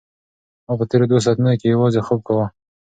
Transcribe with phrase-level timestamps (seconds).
[0.65, 2.45] ما په تېرو دوو ساعتونو کې یوازې خوب کاوه.